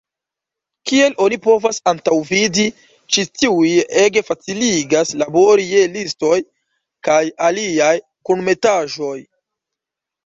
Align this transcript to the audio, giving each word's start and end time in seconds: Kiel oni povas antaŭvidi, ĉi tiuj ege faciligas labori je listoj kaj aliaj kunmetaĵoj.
Kiel 0.91 1.11
oni 1.25 1.37
povas 1.47 1.79
antaŭvidi, 1.91 2.65
ĉi 3.17 3.25
tiuj 3.41 3.67
ege 4.05 4.25
faciligas 4.31 5.13
labori 5.25 5.67
je 5.75 5.85
listoj 5.99 6.41
kaj 7.09 7.23
aliaj 7.51 7.95
kunmetaĵoj. 8.31 9.17